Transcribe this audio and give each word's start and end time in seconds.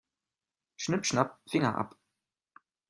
Schnipp-schnapp, 0.77 1.37
Finger 1.47 1.77
ab. 1.77 1.95